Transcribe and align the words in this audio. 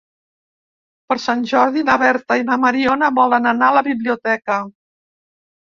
Per 1.11 1.17
Sant 1.25 1.43
Jordi 1.51 1.83
na 1.91 1.99
Berta 2.05 2.39
i 2.43 2.47
na 2.49 2.59
Mariona 2.65 3.13
volen 3.21 3.53
anar 3.55 3.71
a 3.71 3.79
la 3.79 3.87
biblioteca. 3.93 4.61